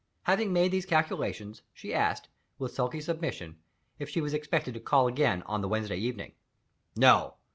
Having 0.23 0.51
made 0.51 0.71
these 0.71 0.87
calculations, 0.87 1.61
she 1.75 1.93
asked, 1.93 2.27
with 2.57 2.73
sulky 2.73 2.99
submission, 3.01 3.57
if 3.99 4.09
she 4.09 4.19
was 4.19 4.33
expected 4.33 4.73
to 4.73 4.79
call 4.79 5.05
again 5.05 5.43
on 5.43 5.61
the 5.61 5.67
Wednesday 5.67 5.97
evening. 5.97 6.33
"No. 6.95 7.35